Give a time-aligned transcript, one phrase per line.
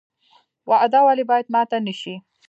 [0.69, 2.15] وعده ولې باید ماته نشي؟